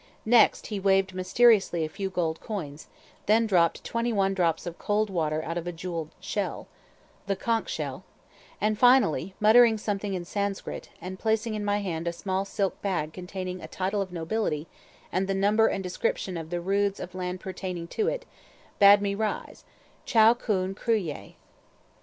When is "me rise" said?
19.03-19.65